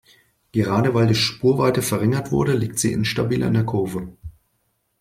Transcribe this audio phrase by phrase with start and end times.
[0.51, 4.07] Gerade weil die Spurweite verringert wurde, liegt sie instabiler in der Kurve.